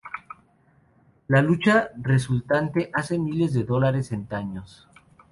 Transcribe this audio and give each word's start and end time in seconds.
La 1.27 1.43
lucha 1.43 1.91
resultante 2.01 2.89
hace 2.91 3.19
miles 3.19 3.53
de 3.53 3.65
dólares 3.65 4.11
en 4.11 4.27
daños. 4.27 4.89